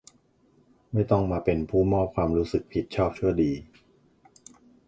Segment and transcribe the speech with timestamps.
[0.93, 3.51] ไม่ต้องมาเป็นผู้มอบความรู้สึกผิดชอบชั่วดี